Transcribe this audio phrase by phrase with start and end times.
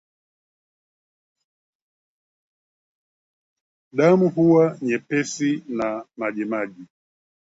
[3.91, 6.85] Damu huwa nyepesi na majimaji